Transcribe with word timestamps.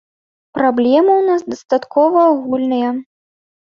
Праблемы 0.57 1.11
ў 1.17 1.23
нас 1.29 1.41
дастаткова 1.55 2.19
агульныя. 2.33 2.89